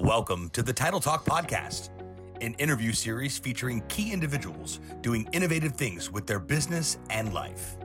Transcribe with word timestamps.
Welcome 0.00 0.48
to 0.54 0.62
the 0.62 0.72
Title 0.72 0.98
Talk 0.98 1.26
Podcast, 1.26 1.90
an 2.40 2.54
interview 2.54 2.90
series 2.90 3.36
featuring 3.36 3.82
key 3.88 4.14
individuals 4.14 4.80
doing 5.02 5.28
innovative 5.32 5.74
things 5.74 6.10
with 6.10 6.26
their 6.26 6.38
business 6.38 6.96
and 7.10 7.34
life. 7.34 7.76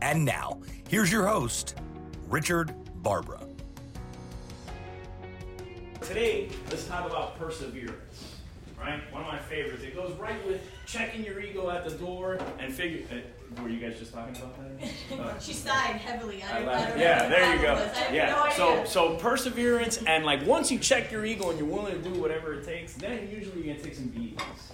And 0.00 0.24
now, 0.24 0.62
here's 0.88 1.12
your 1.12 1.26
host, 1.26 1.74
Richard 2.30 2.74
Barbara. 3.02 3.46
Today, 6.00 6.48
let's 6.70 6.86
talk 6.86 7.06
about 7.06 7.38
perseverance. 7.38 8.36
Right? 8.80 9.02
One 9.50 9.58
of 9.58 9.64
my 9.64 9.70
favorites. 9.70 9.84
It 9.84 9.94
goes 9.94 10.12
right 10.18 10.46
with 10.46 10.60
checking 10.86 11.24
your 11.24 11.40
ego 11.40 11.70
at 11.70 11.84
the 11.84 11.90
door 11.90 12.38
and 12.58 12.72
figure. 12.72 13.04
Uh, 13.10 13.62
were 13.62 13.68
you 13.68 13.80
guys 13.80 13.98
just 13.98 14.12
talking 14.12 14.36
about 14.36 14.56
that? 14.56 14.90
Uh, 15.20 15.38
she 15.38 15.52
sighed 15.52 15.96
heavily. 15.96 16.42
I 16.42 16.60
I 16.60 16.64
laughed. 16.64 16.96
I 16.96 17.00
yeah, 17.00 17.28
there 17.28 17.54
you 17.54 17.62
go. 17.62 17.90
Yeah. 18.12 18.30
no 18.30 18.50
so 18.56 18.84
so 18.84 19.16
perseverance 19.16 20.02
and 20.06 20.24
like 20.24 20.46
once 20.46 20.70
you 20.70 20.78
check 20.78 21.10
your 21.10 21.24
ego 21.26 21.50
and 21.50 21.58
you're 21.58 21.68
willing 21.68 22.00
to 22.00 22.10
do 22.10 22.18
whatever 22.20 22.54
it 22.54 22.64
takes, 22.64 22.94
then 22.94 23.28
usually 23.30 23.62
you're 23.62 23.74
gonna 23.74 23.84
take 23.84 23.94
some 23.94 24.06
beatings. 24.06 24.72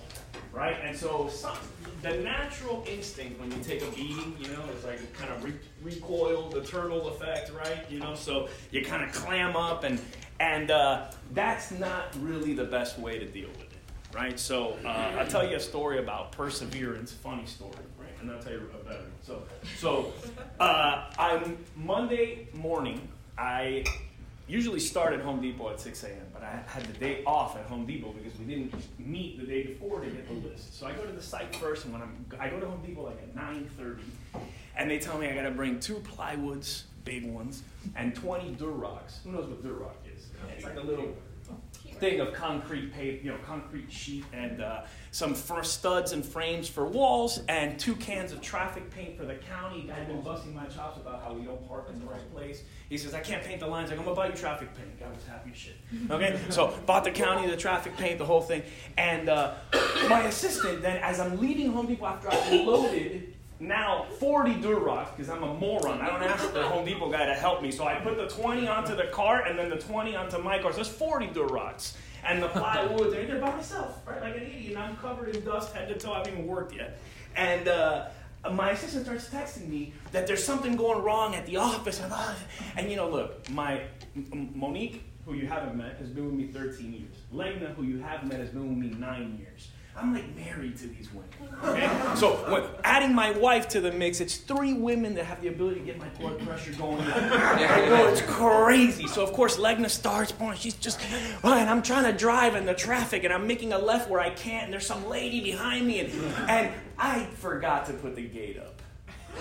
Right? 0.52 0.76
And 0.82 0.96
so 0.96 1.28
some, 1.28 1.56
the 2.02 2.14
natural 2.18 2.84
instinct 2.88 3.40
when 3.40 3.50
you 3.50 3.58
take 3.62 3.82
a 3.82 3.90
beating, 3.90 4.36
you 4.38 4.48
know, 4.48 4.62
is 4.76 4.84
like 4.84 5.12
kind 5.12 5.32
of 5.32 5.44
re- 5.44 5.52
recoil, 5.82 6.48
the 6.48 6.62
turtle 6.62 7.08
effect, 7.08 7.50
right? 7.52 7.84
You 7.90 7.98
know, 8.00 8.14
so 8.14 8.48
you 8.70 8.84
kind 8.84 9.02
of 9.02 9.12
clam 9.12 9.56
up 9.56 9.84
and 9.84 10.00
and 10.38 10.70
uh, 10.70 11.10
that's 11.32 11.70
not 11.72 12.14
really 12.20 12.52
the 12.54 12.64
best 12.64 12.98
way 12.98 13.18
to 13.18 13.26
deal 13.26 13.48
with 13.48 13.62
it. 13.62 13.65
Right? 14.16 14.40
So 14.40 14.78
uh, 14.82 14.88
I'll 15.18 15.26
tell 15.26 15.46
you 15.46 15.56
a 15.56 15.60
story 15.60 15.98
about 15.98 16.32
perseverance, 16.32 17.12
funny 17.12 17.44
story, 17.44 17.74
right? 17.98 18.08
And 18.22 18.30
I'll 18.30 18.38
tell 18.38 18.52
you 18.52 18.62
a 18.72 18.82
better 18.82 19.00
one. 19.00 19.12
So 19.22 19.42
so 19.76 20.14
uh, 20.58 21.10
I'm 21.18 21.58
Monday 21.76 22.48
morning, 22.54 23.06
I 23.36 23.84
usually 24.48 24.80
start 24.80 25.12
at 25.12 25.20
Home 25.20 25.42
Depot 25.42 25.68
at 25.68 25.80
6 25.80 26.02
a.m., 26.04 26.12
but 26.32 26.42
I 26.42 26.62
had 26.66 26.84
the 26.86 26.94
day 26.94 27.24
off 27.26 27.58
at 27.58 27.66
Home 27.66 27.84
Depot 27.84 28.12
because 28.12 28.38
we 28.38 28.46
didn't 28.46 28.74
meet 28.98 29.38
the 29.38 29.46
day 29.46 29.64
before 29.64 30.00
to 30.00 30.06
get 30.06 30.26
the 30.26 30.48
list. 30.48 30.78
So 30.78 30.86
I 30.86 30.92
go 30.92 31.04
to 31.04 31.12
the 31.12 31.22
site 31.22 31.54
first, 31.56 31.84
and 31.84 31.92
when 31.92 32.00
I'm, 32.00 32.24
I 32.40 32.48
go 32.48 32.58
to 32.58 32.66
Home 32.66 32.80
Depot 32.86 33.04
like 33.04 33.18
at 33.18 33.36
9:30, 33.36 33.98
and 34.78 34.90
they 34.90 34.98
tell 34.98 35.18
me 35.18 35.28
I 35.28 35.34
got 35.34 35.42
to 35.42 35.50
bring 35.50 35.78
two 35.78 35.96
plywoods, 35.96 36.84
big 37.04 37.30
ones, 37.30 37.64
and 37.94 38.14
20 38.14 38.54
Durocks. 38.54 39.22
Who 39.24 39.32
knows 39.32 39.46
what 39.46 39.62
Durock 39.62 39.92
is? 40.16 40.28
It's 40.56 40.64
like 40.64 40.78
a 40.78 40.80
little 40.80 41.14
thing 41.98 42.20
of 42.20 42.32
concrete 42.32 42.92
pave, 42.92 43.24
you 43.24 43.30
know, 43.30 43.38
concrete 43.46 43.90
sheet 43.90 44.24
and 44.32 44.60
uh, 44.60 44.82
some 45.10 45.34
first 45.34 45.74
studs 45.74 46.12
and 46.12 46.24
frames 46.24 46.68
for 46.68 46.86
walls 46.86 47.40
and 47.48 47.78
two 47.78 47.94
cans 47.96 48.32
of 48.32 48.40
traffic 48.40 48.90
paint 48.90 49.16
for 49.16 49.24
the 49.24 49.34
county. 49.34 49.90
I've 49.90 50.06
been 50.06 50.20
busting 50.20 50.54
my 50.54 50.66
chops 50.66 50.98
about 50.98 51.22
how 51.22 51.32
we 51.32 51.44
don't 51.44 51.66
park 51.68 51.88
in 51.92 51.98
the 51.98 52.06
right 52.06 52.32
place. 52.32 52.62
He 52.88 52.98
says, 52.98 53.14
I 53.14 53.20
can't 53.20 53.42
paint 53.42 53.60
the 53.60 53.66
lines. 53.66 53.90
Like, 53.90 53.98
I'm 53.98 54.04
gonna 54.04 54.16
buy 54.16 54.28
you 54.28 54.34
traffic 54.34 54.74
paint. 54.74 54.90
I 55.04 55.12
was 55.12 55.26
happy 55.26 55.50
as 55.50 55.56
shit. 55.56 55.76
Okay, 56.10 56.38
so 56.50 56.76
bought 56.86 57.04
the 57.04 57.10
county 57.10 57.48
the 57.48 57.56
traffic 57.56 57.96
paint, 57.96 58.18
the 58.18 58.26
whole 58.26 58.42
thing. 58.42 58.62
And 58.96 59.28
uh, 59.28 59.54
my 60.08 60.24
assistant, 60.24 60.82
then, 60.82 60.98
as 60.98 61.20
I'm 61.20 61.40
leaving 61.40 61.72
Home 61.72 61.86
Depot 61.86 62.06
after 62.06 62.30
I've 62.30 62.66
loaded 62.66 63.35
now 63.58 64.04
40 64.18 64.54
Durocks 64.54 65.16
because 65.16 65.30
I'm 65.30 65.42
a 65.42 65.54
moron. 65.54 66.00
I 66.00 66.06
don't 66.06 66.22
ask 66.22 66.52
the 66.52 66.62
Home 66.64 66.84
Depot 66.84 67.10
guy 67.10 67.26
to 67.26 67.34
help 67.34 67.62
me. 67.62 67.70
So 67.70 67.84
I 67.86 67.94
put 67.96 68.16
the 68.16 68.28
20 68.28 68.68
onto 68.68 68.94
the 68.94 69.04
cart 69.04 69.46
and 69.48 69.58
then 69.58 69.70
the 69.70 69.76
20 69.76 70.14
onto 70.14 70.38
my 70.38 70.58
car. 70.58 70.72
So 70.72 70.76
there's 70.76 70.88
40 70.88 71.28
Durocks. 71.28 71.94
And 72.24 72.42
the 72.42 72.48
plywoods 72.48 73.16
in 73.16 73.28
there 73.28 73.38
by 73.40 73.54
myself, 73.54 74.00
right? 74.04 74.20
Like 74.20 74.36
an 74.36 74.42
idiot. 74.42 74.70
And 74.70 74.78
I'm 74.78 74.96
covered 74.96 75.34
in 75.36 75.44
dust 75.44 75.72
head 75.74 75.88
to 75.88 75.94
toe. 75.94 76.12
I 76.12 76.18
haven't 76.18 76.32
even 76.32 76.46
worked 76.46 76.74
yet. 76.74 76.98
And 77.36 77.68
uh, 77.68 78.08
my 78.52 78.70
assistant 78.70 79.04
starts 79.04 79.28
texting 79.28 79.68
me 79.68 79.92
that 80.10 80.26
there's 80.26 80.42
something 80.42 80.76
going 80.76 81.02
wrong 81.04 81.34
at 81.36 81.46
the 81.46 81.56
office. 81.56 82.00
And, 82.00 82.12
uh, 82.12 82.34
and 82.76 82.90
you 82.90 82.96
know, 82.96 83.08
look, 83.08 83.48
my 83.50 83.82
M- 84.16 84.50
Monique, 84.54 85.04
who 85.24 85.34
you 85.34 85.46
haven't 85.46 85.76
met, 85.76 85.96
has 85.98 86.08
been 86.08 86.24
with 86.24 86.34
me 86.34 86.46
13 86.48 86.92
years. 86.92 87.16
Legna, 87.32 87.74
who 87.74 87.84
you 87.84 87.98
haven't 88.00 88.28
met, 88.28 88.40
has 88.40 88.50
been 88.50 88.68
with 88.68 88.90
me 88.90 88.98
nine 88.98 89.38
years. 89.38 89.68
I'm 89.96 90.12
like 90.12 90.34
married 90.36 90.76
to 90.78 90.88
these 90.88 91.08
women. 91.12 91.30
Okay? 91.64 91.86
So 92.14 92.36
when 92.50 92.62
adding 92.84 93.14
my 93.14 93.32
wife 93.32 93.68
to 93.68 93.80
the 93.80 93.92
mix, 93.92 94.20
it's 94.20 94.36
three 94.36 94.72
women 94.72 95.14
that 95.14 95.24
have 95.24 95.42
the 95.42 95.48
ability 95.48 95.80
to 95.80 95.86
get 95.86 95.98
my 95.98 96.08
blood 96.10 96.38
pressure 96.38 96.72
going. 96.72 97.00
I 97.02 97.86
know 97.88 98.06
oh, 98.06 98.08
it's 98.08 98.22
crazy. 98.22 99.06
So 99.06 99.22
of 99.22 99.32
course 99.32 99.56
Legna 99.56 99.90
starts 99.90 100.32
pouring. 100.32 100.58
She's 100.58 100.74
just, 100.74 101.00
oh, 101.44 101.52
and 101.52 101.68
I'm 101.68 101.82
trying 101.82 102.10
to 102.10 102.16
drive 102.16 102.54
in 102.54 102.64
the 102.64 102.74
traffic, 102.74 103.24
and 103.24 103.32
I'm 103.32 103.46
making 103.46 103.72
a 103.72 103.78
left 103.78 104.08
where 104.08 104.20
I 104.20 104.30
can't, 104.30 104.64
and 104.64 104.72
there's 104.72 104.86
some 104.86 105.08
lady 105.08 105.40
behind 105.40 105.86
me, 105.86 106.00
and, 106.00 106.12
and 106.48 106.72
I 106.98 107.24
forgot 107.34 107.86
to 107.86 107.92
put 107.92 108.16
the 108.16 108.26
gate 108.26 108.58
up. 108.58 108.80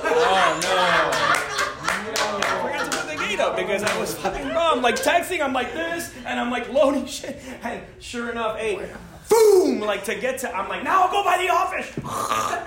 Oh 0.04 0.60
no. 0.64 0.70
no. 0.70 1.66
I 1.88 2.62
forgot 2.62 2.92
to 2.92 2.98
put 2.98 3.08
the 3.10 3.24
gate 3.24 3.40
up 3.40 3.56
because 3.56 3.84
I 3.84 4.00
was 4.00 4.14
fucking 4.16 4.48
dumb. 4.50 4.82
Like 4.82 4.96
texting, 4.96 5.42
I'm 5.42 5.54
like 5.54 5.74
this, 5.74 6.14
and 6.26 6.40
I'm 6.40 6.52
like 6.52 6.72
loading 6.72 7.06
shit. 7.06 7.42
And 7.64 7.82
sure 8.00 8.32
enough, 8.32 8.58
hey, 8.58 8.90
boom! 9.30 9.80
Like 9.82 10.04
to 10.06 10.16
get 10.16 10.40
to, 10.40 10.56
I'm 10.56 10.68
like, 10.70 10.84
now 10.84 11.04
I'll 11.04 11.12
go 11.12 11.24
by 11.24 11.38
the 11.38 11.50
office. 11.50 11.92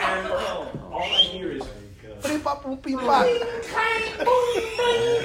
And 0.01 0.29
bro, 0.29 0.69
all 0.93 1.03
I 1.03 1.23
hear 1.23 1.53
is. 1.53 1.63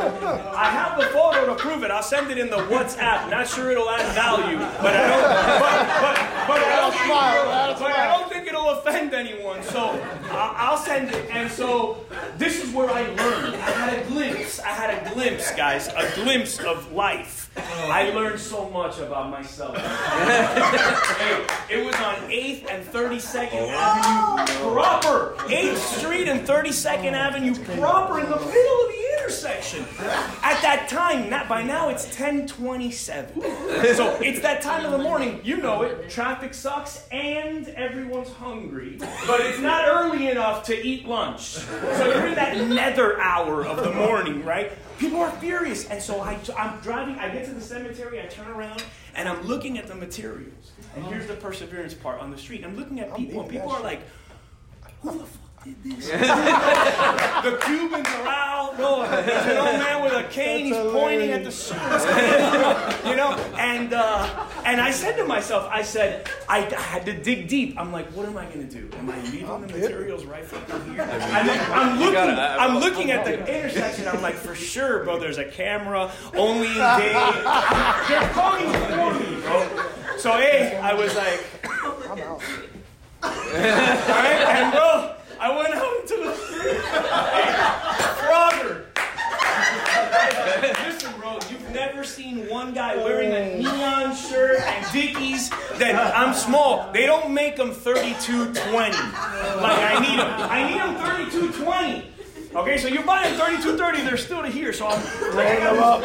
I 0.54 0.64
have 0.70 0.98
the 1.00 1.06
photo 1.06 1.46
to 1.46 1.54
prove 1.56 1.82
it. 1.82 1.90
I'll 1.90 2.02
send 2.02 2.30
it 2.30 2.38
in 2.38 2.48
the 2.48 2.58
WhatsApp. 2.58 3.28
Not 3.28 3.48
sure 3.48 3.70
it'll 3.72 3.90
add 3.90 4.14
value, 4.14 4.56
but 4.58 4.94
I 4.94 5.08
don't. 5.08 5.22
But, 5.60 5.84
but, 6.00 6.16
but 6.46 6.58
I 6.62 6.80
don't 6.80 6.94
think, 6.94 7.08
but 7.80 7.90
I 7.92 8.16
don't 8.16 8.30
think 8.32 8.46
it'll 8.46 8.70
offend 8.70 9.14
anyone. 9.14 9.62
So 9.64 9.80
I- 10.30 10.54
I'll 10.58 10.76
send 10.78 11.10
it. 11.10 11.28
And 11.30 11.50
so 11.50 12.03
this 12.38 12.62
is 12.62 12.72
where 12.74 12.90
I 12.90 13.02
learned. 13.02 13.56
I 13.56 13.70
had 13.70 13.98
a 13.98 14.06
glimpse. 14.06 14.60
I 14.60 14.68
had 14.68 14.90
a 14.90 15.14
glimpse, 15.14 15.50
guys. 15.54 15.88
A 15.88 16.10
glimpse 16.14 16.58
of 16.60 16.92
life. 16.92 17.50
I 17.56 18.10
learned 18.10 18.40
so 18.40 18.68
much 18.70 18.98
about 18.98 19.30
myself. 19.30 19.76
Hey, 19.76 21.46
it 21.70 21.84
was 21.84 21.94
on 21.96 22.16
8th 22.30 22.66
and 22.70 22.84
32nd 22.86 23.68
Avenue 23.70 24.72
proper. 24.74 25.34
8th 25.38 25.76
Street 25.76 26.28
and 26.28 26.46
32nd 26.46 27.12
Avenue 27.12 27.54
proper 27.80 28.20
in 28.20 28.28
the 28.28 28.38
middle 28.38 28.83
intersection. 29.34 29.84
At 30.42 30.60
that 30.62 30.86
time, 30.88 31.28
not 31.28 31.48
by 31.48 31.62
now 31.62 31.88
it's 31.88 32.04
1027. 32.04 33.40
So 33.94 34.16
it's 34.20 34.40
that 34.40 34.62
time 34.62 34.84
of 34.84 34.92
the 34.92 34.98
morning, 34.98 35.40
you 35.44 35.56
know 35.58 35.82
it. 35.82 36.08
Traffic 36.10 36.54
sucks 36.54 37.06
and 37.10 37.68
everyone's 37.68 38.30
hungry. 38.30 38.96
But 39.26 39.40
it's 39.40 39.60
not 39.60 39.86
early 39.88 40.28
enough 40.28 40.64
to 40.64 40.86
eat 40.86 41.06
lunch. 41.06 41.42
So 41.42 42.06
you're 42.06 42.26
in 42.28 42.34
that 42.34 42.56
nether 42.68 43.20
hour 43.20 43.64
of 43.64 43.82
the 43.82 43.92
morning, 43.92 44.44
right? 44.44 44.72
People 44.98 45.20
are 45.20 45.32
furious. 45.32 45.88
And 45.88 46.00
so 46.02 46.20
I, 46.20 46.38
I'm 46.56 46.80
driving, 46.80 47.16
I 47.16 47.28
get 47.30 47.44
to 47.46 47.52
the 47.52 47.60
cemetery, 47.60 48.20
I 48.20 48.26
turn 48.26 48.48
around, 48.48 48.84
and 49.14 49.28
I'm 49.28 49.42
looking 49.42 49.78
at 49.78 49.86
the 49.86 49.94
materials. 49.94 50.72
And 50.94 51.04
here's 51.06 51.26
the 51.26 51.34
perseverance 51.34 51.94
part 51.94 52.20
on 52.20 52.30
the 52.30 52.38
street. 52.38 52.64
I'm 52.64 52.76
looking 52.76 53.00
at 53.00 53.14
people, 53.16 53.42
and 53.42 53.50
people 53.50 53.70
are 53.70 53.82
like, 53.82 54.02
who 55.02 55.18
the 55.18 55.24
fuck 55.24 55.43
did 55.64 55.82
this? 55.82 56.08
the 56.08 57.58
Cubans 57.64 58.06
are 58.06 58.26
out. 58.28 58.78
No, 58.78 59.02
there's 59.02 59.46
an 59.46 59.56
old 59.56 59.78
man 59.78 60.02
with 60.02 60.12
a 60.12 60.24
cane. 60.28 60.66
He's 60.66 60.76
pointing 60.76 61.30
at 61.30 61.44
the 61.44 61.50
streets. 61.52 62.04
you 63.06 63.16
know, 63.16 63.32
and 63.56 63.92
uh, 63.94 64.46
and 64.64 64.80
I 64.80 64.90
said 64.90 65.16
to 65.16 65.24
myself, 65.24 65.68
I 65.70 65.82
said, 65.82 66.28
I, 66.48 66.66
I 66.66 66.80
had 66.80 67.06
to 67.06 67.12
dig 67.12 67.48
deep. 67.48 67.78
I'm 67.78 67.92
like, 67.92 68.06
what 68.08 68.26
am 68.26 68.36
I 68.36 68.44
going 68.46 68.68
to 68.68 68.80
do? 68.80 68.90
Am 68.98 69.08
I 69.10 69.20
leaving 69.22 69.46
the 69.46 69.58
materials 69.68 70.24
right 70.24 70.44
from 70.44 70.60
here? 70.92 71.02
And 71.02 71.48
then 71.48 71.72
I'm 71.72 71.98
looking, 71.98 72.16
I'm 72.16 72.78
looking 72.78 73.10
at 73.10 73.24
the 73.24 73.38
intersection. 73.46 74.08
I'm 74.08 74.22
like, 74.22 74.34
for 74.34 74.54
sure, 74.54 75.04
bro. 75.04 75.18
There's 75.18 75.38
a 75.38 75.44
camera. 75.44 76.10
Only 76.34 76.68
in 76.68 76.74
day. 76.98 77.12
They're 78.08 78.28
coming 78.30 78.70
for 78.72 79.14
me, 79.20 79.40
bro. 79.40 79.86
So 80.18 80.32
hey, 80.32 80.76
I 80.82 80.94
was 80.94 81.14
like. 81.14 81.44
I'm 82.10 82.18
out. 82.20 82.42
Alright, 83.24 84.42
and 84.52 84.72
bro, 84.72 84.93
I 85.44 85.54
went 85.54 85.74
out 85.74 86.00
into 86.00 86.16
the 86.24 86.34
street. 86.36 86.80
Frogger. 88.24 88.86
Listen, 90.86 91.12
bro, 91.20 91.38
you've 91.50 91.70
never 91.70 92.02
seen 92.02 92.48
one 92.48 92.72
guy 92.72 92.96
wearing 92.96 93.30
a 93.30 93.58
neon 93.58 94.16
shirt 94.16 94.60
and 94.62 94.86
Dickies 94.86 95.50
that 95.78 96.16
I'm 96.16 96.32
small. 96.32 96.90
They 96.94 97.04
don't 97.04 97.34
make 97.34 97.56
them 97.56 97.72
3220. 97.72 98.72
Like 98.72 99.78
I 99.78 100.00
need 100.00 100.18
them. 100.18 100.32
I 100.50 100.66
need 100.66 100.80
them 100.80 100.96
3220. 100.96 102.56
Okay, 102.56 102.78
so 102.78 102.88
you're 102.88 103.04
buying 103.04 103.34
3230, 103.34 104.00
they're 104.02 104.16
still 104.16 104.40
to 104.40 104.48
here. 104.48 104.72
So 104.72 104.86
I'm 104.86 105.02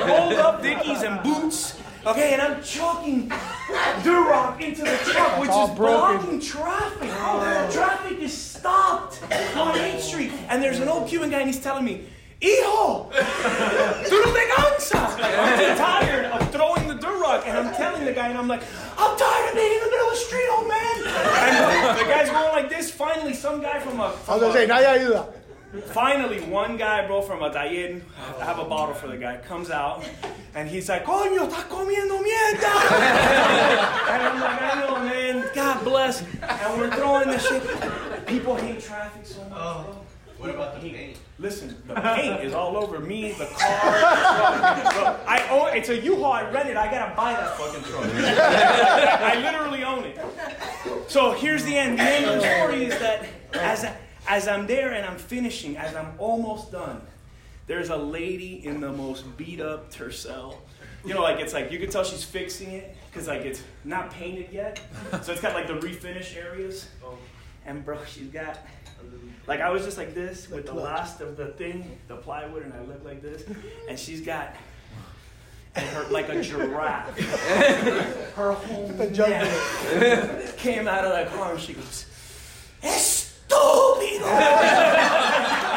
rolled 0.06 0.34
up 0.34 0.62
Dickies 0.62 1.04
and 1.04 1.24
boots. 1.24 1.80
Okay, 2.10 2.34
and 2.34 2.42
I'm 2.42 2.64
chucking 2.64 3.30
Durock 3.30 4.60
into 4.62 4.82
the 4.82 4.98
truck, 5.06 5.40
which 5.40 5.52
is 5.52 5.70
blocking 5.78 6.40
traffic. 6.40 7.08
Oh, 7.14 7.70
traffic 7.72 8.18
is 8.18 8.36
stopped 8.36 9.22
on 9.56 9.76
8th 9.78 10.00
Street. 10.00 10.32
And 10.50 10.64
there's 10.64 10.80
an 10.80 10.88
old 10.88 11.08
Cuban 11.08 11.30
guy, 11.30 11.42
and 11.42 11.48
he's 11.48 11.62
telling 11.62 11.86
me, 11.86 12.06
Hijo, 12.42 13.12
tú 13.12 14.26
no 14.26 14.34
te 14.34 14.48
cansas. 14.50 15.20
I'm 15.22 15.60
too 15.60 15.76
tired 15.78 16.26
of 16.26 16.52
throwing 16.52 16.88
the 16.88 16.96
Durock. 16.96 17.46
And 17.46 17.56
I'm 17.56 17.76
telling 17.76 18.06
the 18.06 18.14
guy, 18.14 18.30
and 18.30 18.40
I'm 18.40 18.48
like, 18.48 18.64
I'm 18.98 19.16
tired 19.16 19.50
of 19.50 19.56
being 19.56 19.72
in 19.72 19.80
the 19.80 19.92
middle 19.92 20.08
of 20.08 20.14
the 20.14 20.20
street, 20.20 20.48
old 20.52 20.68
man. 20.68 21.04
And 21.06 22.00
the 22.00 22.06
guy's 22.06 22.30
going 22.32 22.50
like 22.50 22.70
this. 22.70 22.90
Finally, 22.90 23.36
some 23.36 23.62
guy 23.62 23.80
from 23.80 24.00
a. 24.00 24.06
I 24.06 24.12
From 24.12 24.40
was 24.40 24.42
gonna 24.42 24.54
say, 24.54 24.64
a 24.66 24.68
nadie 24.68 24.98
ayuda. 24.98 25.38
Finally, 25.88 26.42
one 26.42 26.77
guy, 26.77 27.06
bro, 27.06 27.21
from 27.21 27.44
a 27.44 27.54
taller, 27.54 28.01
I 28.39 28.44
have 28.44 28.57
a 28.57 28.66
bottle 28.66 28.95
for 28.95 29.07
the 29.07 29.18
guy, 29.18 29.38
comes 29.38 29.69
out 29.69 30.04
and 30.56 30.68
he's 30.68 30.89
like, 30.89 31.06
Coño, 31.06 31.48
está 31.48 31.68
comiendo 31.69 32.19
mierda! 32.24 32.74
and 34.10 34.24
I'm 34.24 34.39
like, 34.42 34.62
I 34.62 34.81
know, 34.81 34.95
man, 35.04 35.50
God 35.54 35.83
bless. 35.83 36.21
And 36.42 36.80
we're 36.80 36.89
throwing 36.89 37.30
this 37.30 37.48
shit. 37.48 38.25
People 38.25 38.56
hate 38.56 38.81
traffic 38.81 39.24
so 39.25 39.44
much. 39.44 39.51
Oh, 39.54 39.95
what 40.39 40.50
about 40.50 40.81
the 40.81 40.89
paint? 40.89 41.18
Listen, 41.38 41.75
the 41.86 41.95
paint 41.95 42.44
is 42.44 42.54
all 42.54 42.75
over 42.75 43.00
me, 43.00 43.33
the 43.33 43.45
car. 43.45 43.92
Bro, 44.92 45.19
I 45.27 45.48
own 45.51 45.77
it's 45.77 45.89
a 45.89 45.98
U-Haul. 45.98 46.31
I 46.31 46.50
rented. 46.50 46.77
I 46.77 46.89
gotta 46.89 47.15
buy 47.15 47.33
that 47.33 47.57
fucking 47.57 47.83
truck. 47.83 48.06
I 48.13 49.39
literally 49.39 49.83
own 49.83 50.04
it. 50.06 50.19
So 51.07 51.31
here's 51.31 51.63
the 51.63 51.77
end. 51.77 52.00
The 52.00 52.04
end 52.04 52.25
of 52.25 52.42
the 52.42 52.42
story 52.42 52.86
is 52.86 52.98
that 53.00 53.25
as 53.54 53.83
a, 53.83 53.95
as 54.30 54.48
I'm 54.48 54.68
there 54.68 54.94
and 54.94 55.06
I'm 55.06 55.18
finishing, 55.18 55.76
as 55.76 55.96
I'm 55.96 56.14
almost 56.20 56.72
done, 56.72 57.02
there's 57.68 57.90
a 57.90 57.98
lady 57.98 58.66
in 58.66 58.80
the 58.80 58.92
most 58.92 59.36
beat 59.36 59.60
up 59.60 59.92
Tercel. 59.92 60.56
You 61.04 61.16
know, 61.16 61.22
like 61.22 61.40
it's 61.40 61.54
like 61.54 61.72
you 61.72 61.80
can 61.80 61.90
tell 61.90 62.04
she's 62.04 62.24
fixing 62.24 62.72
it 62.72 62.96
because 63.10 63.28
like 63.28 63.42
it's 63.42 63.64
not 63.84 64.12
painted 64.12 64.52
yet, 64.52 64.81
so 65.24 65.31
it's 65.31 65.42
got 65.42 65.54
like 65.54 65.68
the 65.68 65.74
refinish 65.74 66.38
areas. 66.38 66.88
Oh. 67.04 67.18
And 67.66 67.84
bro, 67.84 67.98
she's 68.06 68.28
got 68.28 68.60
like 69.48 69.62
I 69.62 69.70
was 69.72 69.84
just 69.84 69.98
like 69.98 70.14
this 70.14 70.50
with 70.50 70.66
the 70.66 70.74
last 70.74 71.22
of 71.22 71.36
the 71.36 71.48
thing, 71.48 71.98
the 72.08 72.18
plywood, 72.18 72.64
and 72.64 72.74
I 72.74 72.82
look 72.82 73.04
like 73.04 73.22
this, 73.22 73.44
and 73.88 73.98
she's 73.98 74.22
got 74.22 74.56
and 75.75 75.86
her 75.90 76.08
like 76.10 76.30
a 76.30 76.42
giraffe. 76.42 77.18
her 78.36 78.52
whole 78.52 78.90
neck 78.90 80.58
came 80.58 80.88
out 80.88 81.06
of 81.06 81.12
that 81.12 81.32
car, 81.34 81.54
and 81.54 81.60
she 81.60 81.74
goes, 81.74 82.06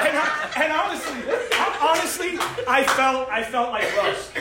And, 0.00 0.16
I, 0.16 0.50
and 0.56 0.72
honestly, 0.72 1.20
I, 1.52 1.66
honestly, 1.92 2.38
I 2.66 2.84
felt 2.84 3.28
I 3.28 3.42
felt 3.44 3.70
like 3.70 3.84
Russ. 3.96 4.30
I, 4.34 4.40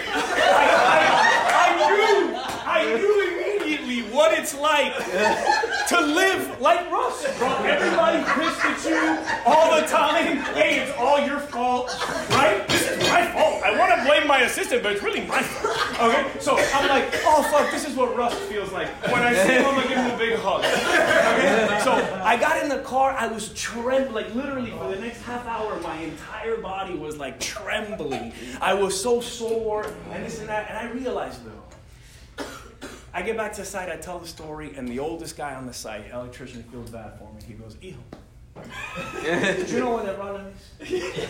I, 1.56 1.68
I 1.68 1.90
knew 1.96 2.36
I 2.66 2.84
knew 2.98 3.16
immediately 3.28 4.02
what 4.14 4.38
it's 4.38 4.56
like 4.56 4.96
to 5.90 6.00
live 6.02 6.60
like 6.62 6.90
Russ. 6.90 7.26
Everybody 7.26 8.24
pissed 8.24 8.66
at 8.66 8.86
you 8.86 9.18
all 9.46 9.80
the 9.80 9.86
time. 9.88 10.38
Hey, 10.56 10.80
it's 10.80 10.98
all 10.98 11.20
your 11.20 11.40
fault, 11.40 11.90
right? 12.32 12.66
This 12.68 12.90
is 12.90 12.98
my 13.10 13.26
fault. 13.32 13.59
I 13.70 13.78
want 13.78 14.00
to 14.00 14.08
blame 14.08 14.28
my 14.28 14.42
assistant, 14.42 14.82
but 14.82 14.94
it's 14.94 15.04
really 15.04 15.22
my 15.28 15.44
fault. 15.44 16.02
Okay, 16.02 16.40
so 16.40 16.58
I'm 16.58 16.90
like, 16.90 17.10
oh 17.26 17.44
fuck, 17.44 17.72
this 17.72 17.88
is 17.88 17.96
what 17.96 18.16
Russ 18.16 18.34
feels 18.34 18.72
like. 18.72 18.88
When 19.12 19.22
I 19.22 19.34
see 19.34 19.54
him, 19.54 19.66
I'm 19.66 19.82
give 19.88 19.98
him 19.98 20.12
a 20.12 20.18
big 20.18 20.40
hug. 20.40 20.64
Okay, 20.64 21.80
so 21.84 21.92
I 22.24 22.36
got 22.38 22.64
in 22.64 22.70
the 22.70 22.80
car. 22.80 23.12
I 23.12 23.28
was 23.28 23.54
trembling, 23.54 24.14
like 24.14 24.34
literally 24.34 24.72
for 24.72 24.90
the 24.90 25.00
next 25.00 25.22
half 25.22 25.46
hour, 25.46 25.80
my 25.82 25.98
entire 25.98 26.58
body 26.58 26.96
was 26.96 27.18
like 27.18 27.40
trembling. 27.40 28.34
I 28.60 28.74
was 28.74 29.00
so 29.00 29.22
sore 29.22 29.86
and 30.12 30.26
this 30.26 30.40
and 30.40 30.50
that, 30.50 30.70
and 30.70 30.78
I 30.78 30.92
realized 30.92 31.42
though. 31.46 32.46
I 33.14 33.22
get 33.22 33.38
back 33.38 33.54
to 33.54 33.62
the 33.62 33.66
site, 33.66 33.90
I 33.90 33.98
tell 33.98 34.20
the 34.20 34.28
story, 34.28 34.74
and 34.76 34.88
the 34.88 35.00
oldest 35.00 35.36
guy 35.36 35.56
on 35.56 35.66
the 35.66 35.74
site, 35.74 36.12
electrician, 36.12 36.64
feels 36.64 36.92
bad 36.92 37.18
for 37.18 37.32
me. 37.34 37.42
He 37.46 37.54
goes, 37.54 37.76
Hijo, 37.82 37.98
do 39.66 39.74
you 39.74 39.80
know 39.80 39.92
what 39.92 40.06
that 40.06 40.18
problem 40.18 40.46
is? 40.82 41.28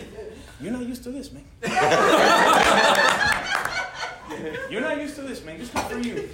You're 0.62 0.74
not 0.74 0.86
used 0.86 1.04
to 1.04 1.12
this, 1.12 1.32
man. 1.32 1.46
You're 4.70 4.82
not 4.82 5.02
used 5.02 5.16
to 5.16 5.22
this, 5.22 5.42
man. 5.46 5.58
Just 5.58 5.74
good 5.74 5.86
for 5.86 6.00
you. 6.00 6.28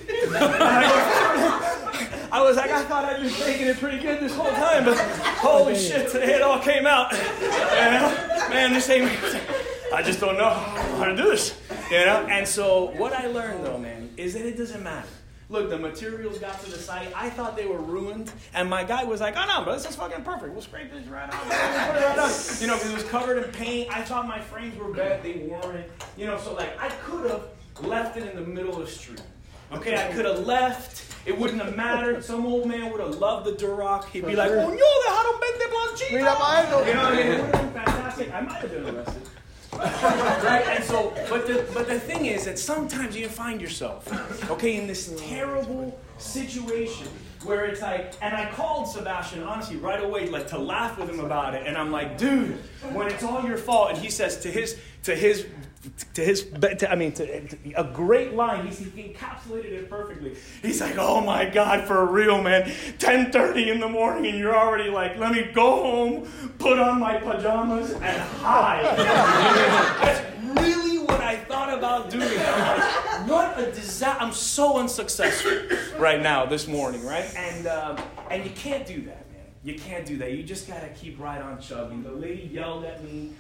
I 2.31 2.41
was 2.41 2.57
like, 2.57 2.71
I 2.71 2.83
thought 2.85 3.05
I'd 3.05 3.21
been 3.21 3.31
taking 3.31 3.67
it 3.67 3.77
pretty 3.77 3.99
good 3.99 4.19
this 4.19 4.35
whole 4.35 4.51
time, 4.51 4.85
but 4.85 4.97
holy 4.97 5.73
oh, 5.73 5.77
shit, 5.77 6.09
today 6.11 6.33
it 6.33 6.41
all 6.41 6.57
came 6.59 6.87
out. 6.87 7.13
And, 7.13 8.49
man, 8.49 8.73
this 8.73 8.89
ain't. 8.89 9.11
I 9.93 10.01
just 10.01 10.19
don't 10.19 10.37
know 10.37 10.49
how 10.49 11.05
to 11.05 11.15
do 11.15 11.25
this, 11.25 11.55
you 11.91 12.03
know. 12.05 12.25
And 12.27 12.47
so, 12.47 12.91
what 12.97 13.13
I 13.13 13.27
learned 13.27 13.63
though, 13.63 13.77
man, 13.77 14.09
is 14.17 14.33
that 14.33 14.43
it 14.45 14.57
doesn't 14.57 14.81
matter. 14.83 15.07
Look, 15.49 15.69
the 15.69 15.77
materials 15.77 16.39
got 16.39 16.59
to 16.63 16.71
the 16.71 16.77
site. 16.77 17.09
I 17.15 17.29
thought 17.29 17.55
they 17.55 17.67
were 17.67 17.77
ruined, 17.79 18.31
and 18.55 18.67
my 18.69 18.83
guy 18.83 19.03
was 19.03 19.21
like, 19.21 19.35
"Oh 19.37 19.45
no, 19.45 19.63
but 19.63 19.75
this 19.75 19.87
is 19.87 19.95
fucking 19.95 20.23
perfect. 20.23 20.51
We'll 20.53 20.61
scrape 20.63 20.91
this 20.91 21.05
right 21.07 21.31
off. 21.31 21.47
We'll 21.47 21.57
put 21.57 22.01
it 22.01 22.05
right 22.07 22.17
on." 22.19 22.61
You 22.61 22.67
know, 22.67 22.75
because 22.75 22.89
it 22.89 22.93
was 22.95 23.03
covered 23.03 23.43
in 23.43 23.51
paint. 23.51 23.95
I 23.95 24.01
thought 24.01 24.27
my 24.27 24.39
frames 24.41 24.75
were 24.77 24.91
bad. 24.91 25.21
They 25.21 25.33
weren't. 25.49 25.85
You 26.17 26.25
know, 26.25 26.39
so 26.39 26.53
like 26.55 26.79
I 26.81 26.89
could 26.89 27.29
have 27.29 27.43
left 27.83 28.17
it 28.17 28.27
in 28.27 28.35
the 28.35 28.41
middle 28.41 28.73
of 28.81 28.85
the 28.87 28.91
street. 28.91 29.21
Okay, 29.71 29.95
I 29.95 30.11
could 30.13 30.25
have 30.25 30.45
left. 30.47 31.03
It 31.27 31.37
wouldn't 31.37 31.61
have 31.61 31.75
mattered. 31.75 32.23
Some 32.23 32.45
old 32.45 32.67
man 32.67 32.91
would 32.91 33.01
have 33.01 33.15
loved 33.17 33.45
the 33.45 33.51
Durock. 33.51 34.05
He'd 34.05 34.25
be 34.25 34.35
like, 34.35 34.49
"Oh, 34.51 34.69
no, 34.69 34.75
dejaron 34.75 35.37
20 35.37 35.65
planchitas." 35.65 36.11
Mira 36.11 36.35
pa' 36.35 36.61
eso. 36.61 36.85
You 36.85 36.93
know 36.93 37.03
what 37.03 37.13
I 37.13 37.15
mean? 37.17 37.27
It 37.27 37.29
would 37.29 37.39
have 37.39 37.51
been 37.61 37.71
fantastic. 37.83 38.33
I 38.33 38.41
might 38.41 38.61
have 38.61 38.71
been 38.71 38.95
arrested. 38.95 39.21
right? 39.77 40.63
And 40.69 40.83
so, 40.83 41.09
but 41.35 41.47
the 41.47 41.65
but 41.73 41.87
the 41.87 41.99
thing 41.99 42.27
is 42.27 42.45
that 42.45 42.57
sometimes 42.57 43.17
you 43.17 43.27
find 43.27 43.59
yourself, 43.59 44.07
okay, 44.49 44.77
in 44.77 44.87
this 44.87 45.13
terrible 45.27 45.99
situation 46.17 47.07
where 47.43 47.65
it's 47.65 47.81
like, 47.81 48.13
and 48.21 48.33
I 48.33 48.49
called 48.51 48.87
Sebastian 48.87 49.43
honestly 49.43 49.75
right 49.75 50.03
away, 50.03 50.29
like 50.29 50.47
to 50.47 50.57
laugh 50.57 50.97
with 50.97 51.09
him 51.09 51.19
about 51.19 51.53
it, 51.53 51.67
and 51.67 51.77
I'm 51.77 51.91
like, 51.91 52.17
dude, 52.17 52.57
when 52.93 53.07
it's 53.07 53.23
all 53.23 53.45
your 53.45 53.57
fault, 53.57 53.91
and 53.91 53.97
he 53.97 54.09
says 54.09 54.37
to 54.39 54.51
his 54.51 54.79
to 55.03 55.13
his 55.13 55.45
to 56.13 56.23
his, 56.23 56.43
to, 56.43 56.91
I 56.91 56.95
mean, 56.95 57.11
to, 57.13 57.47
to, 57.47 57.71
a 57.73 57.83
great 57.83 58.33
line. 58.33 58.65
He's, 58.65 58.79
he 58.79 58.85
encapsulated 58.85 59.71
it 59.71 59.89
perfectly. 59.89 60.35
He's 60.61 60.81
like, 60.81 60.95
"Oh 60.97 61.21
my 61.21 61.45
God, 61.45 61.85
for 61.85 62.05
real, 62.05 62.41
man! 62.41 62.63
10:30 62.97 63.67
in 63.67 63.79
the 63.79 63.89
morning, 63.89 64.31
and 64.31 64.39
you're 64.39 64.55
already 64.55 64.89
like, 64.89 65.17
let 65.17 65.31
me 65.31 65.49
go 65.53 65.83
home, 65.83 66.31
put 66.57 66.79
on 66.79 66.99
my 66.99 67.17
pajamas, 67.17 67.91
and 67.91 68.21
hide." 68.21 68.83
That's 70.01 70.35
really 70.59 70.99
what 70.99 71.21
I 71.21 71.37
thought 71.37 71.77
about 71.77 72.09
doing. 72.09 72.23
I'm 72.23 72.77
like, 72.79 73.44
what 73.55 73.67
a 73.67 73.71
disaster! 73.71 74.21
I'm 74.21 74.33
so 74.33 74.77
unsuccessful 74.77 75.51
right 75.97 76.21
now 76.21 76.45
this 76.45 76.67
morning, 76.67 77.05
right? 77.05 77.33
And 77.35 77.67
um, 77.67 77.97
and 78.29 78.43
you 78.43 78.51
can't 78.51 78.85
do 78.85 79.01
that, 79.03 79.31
man. 79.31 79.45
You 79.63 79.75
can't 79.75 80.05
do 80.05 80.17
that. 80.17 80.33
You 80.33 80.43
just 80.43 80.67
gotta 80.67 80.89
keep 80.89 81.19
right 81.19 81.41
on 81.41 81.59
chugging. 81.59 82.03
The 82.03 82.11
lady 82.11 82.49
yelled 82.51 82.85
at 82.85 83.03
me. 83.03 83.31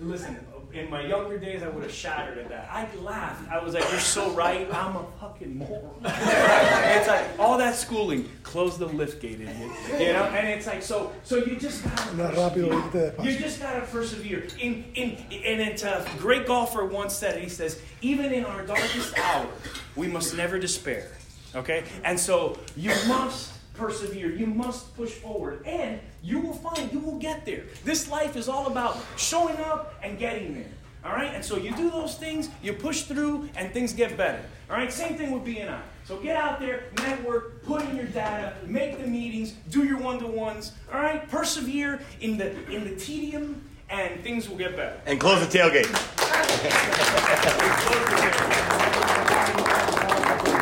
Listen, 0.00 0.44
in 0.72 0.90
my 0.90 1.06
younger 1.06 1.38
days, 1.38 1.62
I 1.62 1.68
would 1.68 1.82
have 1.84 1.92
shattered 1.92 2.38
at 2.38 2.48
that. 2.48 2.68
I 2.70 2.88
laughed. 2.96 3.50
I 3.50 3.62
was 3.62 3.74
like, 3.74 3.88
"You're 3.90 4.00
so 4.00 4.30
right. 4.32 4.72
I'm 4.72 4.96
a 4.96 5.06
fucking 5.20 5.56
moron." 5.56 5.94
it's 6.04 7.08
like 7.08 7.38
all 7.38 7.58
that 7.58 7.74
schooling. 7.76 8.28
Close 8.52 8.76
the 8.76 8.84
lift 8.84 9.22
gate, 9.22 9.40
idiot. 9.40 9.56
You 9.98 10.12
know, 10.12 10.24
and 10.24 10.46
it's 10.46 10.66
like 10.66 10.82
so. 10.82 11.10
So 11.24 11.36
you 11.36 11.56
just 11.56 11.82
gotta. 11.84 12.16
Persevere. 12.16 12.66
irte 12.66 13.16
despacio. 13.16 13.24
You 13.24 13.38
just 13.38 13.60
gotta 13.62 13.80
persevere. 13.86 14.46
In 14.60 14.84
in 14.94 15.08
and 15.32 15.58
it's 15.62 15.84
a 15.84 16.00
uh, 16.00 16.08
great 16.18 16.46
golfer 16.46 16.84
once 16.84 17.14
said. 17.14 17.40
He 17.40 17.48
says, 17.48 17.80
"Even 18.02 18.30
in 18.30 18.44
our 18.44 18.66
darkest 18.66 19.18
hour, 19.18 19.46
we 19.96 20.06
must 20.06 20.36
never 20.36 20.58
despair." 20.58 21.08
Okay, 21.54 21.84
and 22.04 22.20
so 22.20 22.58
you 22.76 22.92
must 23.08 23.52
persevere. 23.72 24.30
You 24.30 24.48
must 24.48 24.94
push 24.98 25.12
forward, 25.12 25.64
and 25.64 25.98
you 26.22 26.38
will 26.40 26.52
find 26.52 26.92
you 26.92 26.98
will 26.98 27.18
get 27.18 27.46
there. 27.46 27.64
This 27.84 28.10
life 28.10 28.36
is 28.36 28.50
all 28.50 28.66
about 28.66 28.98
showing 29.16 29.56
up 29.64 29.94
and 30.02 30.18
getting 30.18 30.52
there. 30.52 30.72
All 31.04 31.12
right, 31.12 31.34
and 31.34 31.44
so 31.44 31.56
you 31.56 31.74
do 31.74 31.90
those 31.90 32.14
things, 32.16 32.48
you 32.62 32.72
push 32.74 33.02
through, 33.02 33.48
and 33.56 33.72
things 33.72 33.92
get 33.92 34.16
better. 34.16 34.40
All 34.70 34.76
right, 34.76 34.92
same 34.92 35.16
thing 35.16 35.32
with 35.32 35.44
BNI. 35.44 35.80
So 36.04 36.16
get 36.18 36.36
out 36.36 36.60
there, 36.60 36.84
network, 36.98 37.64
put 37.64 37.82
in 37.82 37.96
your 37.96 38.06
data, 38.06 38.54
make 38.66 39.00
the 39.00 39.06
meetings, 39.06 39.52
do 39.70 39.84
your 39.84 39.98
one-to-ones. 39.98 40.72
All 40.92 41.00
right, 41.00 41.28
persevere 41.28 42.00
in 42.20 42.38
the 42.38 42.52
in 42.70 42.84
the 42.84 42.94
tedium, 42.94 43.68
and 43.90 44.22
things 44.22 44.48
will 44.48 44.56
get 44.56 44.76
better. 44.76 45.00
And 45.06 45.20
close 45.20 45.40
the 45.40 45.58
tailgate. 45.58 45.88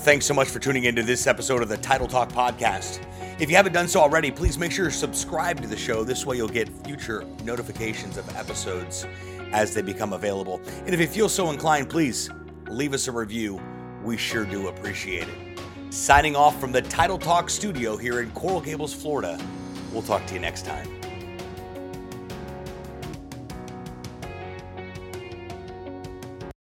Thanks 0.00 0.24
so 0.24 0.32
much 0.32 0.48
for 0.48 0.58
tuning 0.58 0.84
into 0.84 1.02
this 1.02 1.26
episode 1.26 1.60
of 1.60 1.68
the 1.68 1.76
Title 1.76 2.08
Talk 2.08 2.30
podcast. 2.30 3.04
If 3.38 3.50
you 3.50 3.56
haven't 3.56 3.74
done 3.74 3.86
so 3.86 4.00
already, 4.00 4.30
please 4.30 4.56
make 4.56 4.72
sure 4.72 4.86
you're 4.86 4.90
subscribed 4.90 5.60
to 5.60 5.68
the 5.68 5.76
show. 5.76 6.04
This 6.04 6.24
way, 6.24 6.38
you'll 6.38 6.48
get 6.48 6.70
future 6.86 7.22
notifications 7.44 8.16
of 8.16 8.26
episodes 8.34 9.04
as 9.52 9.74
they 9.74 9.82
become 9.82 10.14
available. 10.14 10.58
And 10.86 10.94
if 10.94 11.00
you 11.00 11.06
feel 11.06 11.28
so 11.28 11.50
inclined, 11.50 11.90
please 11.90 12.30
leave 12.70 12.94
us 12.94 13.08
a 13.08 13.12
review. 13.12 13.60
We 14.02 14.16
sure 14.16 14.46
do 14.46 14.68
appreciate 14.68 15.28
it. 15.28 15.58
Signing 15.92 16.34
off 16.34 16.58
from 16.58 16.72
the 16.72 16.80
Title 16.80 17.18
Talk 17.18 17.50
studio 17.50 17.98
here 17.98 18.22
in 18.22 18.30
Coral 18.30 18.62
Gables, 18.62 18.94
Florida. 18.94 19.38
We'll 19.92 20.00
talk 20.00 20.24
to 20.28 20.34
you 20.34 20.40
next 20.40 20.64
time. 20.64 20.99